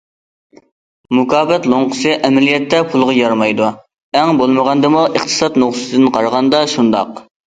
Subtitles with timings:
[1.17, 3.67] مۇكاپات لوڭقىسى ئەمەلىيەتتە پۇلغا يارىمايدۇ
[4.21, 7.23] ئەڭ بولمىغاندىمۇ ئىقتىساد نۇقتىسىدىن قارىغاندا شۇنداق.